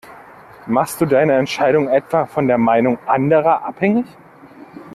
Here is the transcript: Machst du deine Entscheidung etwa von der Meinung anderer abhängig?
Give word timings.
Machst 0.65 0.99
du 0.99 1.05
deine 1.05 1.33
Entscheidung 1.37 1.87
etwa 1.87 2.25
von 2.25 2.47
der 2.47 2.57
Meinung 2.57 2.97
anderer 3.07 3.61
abhängig? 3.63 4.07